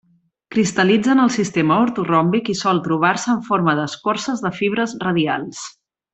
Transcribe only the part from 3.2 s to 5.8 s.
en forma d'escorces de fibres radials.